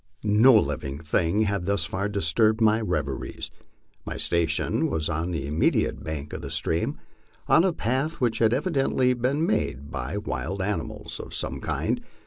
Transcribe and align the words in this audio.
No 0.23 0.55
living 0.57 0.97
thing 0.97 1.43
had 1.43 1.67
thus 1.67 1.85
far 1.85 2.09
disturbed 2.09 2.59
my 2.59 2.81
reveries. 2.81 3.51
My 4.03 4.17
station 4.17 4.89
was 4.89 5.09
on 5.09 5.29
the 5.29 5.45
immediate 5.45 6.03
bank 6.03 6.33
of 6.33 6.41
the 6.41 6.49
stream, 6.49 6.97
on 7.47 7.63
a 7.63 7.71
path 7.71 8.15
which 8.19 8.39
had 8.39 8.51
evidently 8.51 9.13
been 9.13 9.45
made 9.45 9.91
by 9.91 10.17
wild 10.17 10.59
animals 10.59 11.19
of 11.19 11.35
some 11.35 11.59
kind. 11.61 12.01